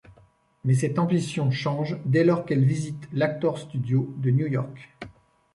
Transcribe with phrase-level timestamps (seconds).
[0.63, 4.97] Mais cette ambition change dès lors qu'elle visite l'Actors Studio de New York.